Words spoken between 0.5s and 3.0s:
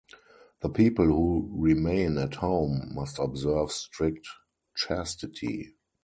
The people who remain at home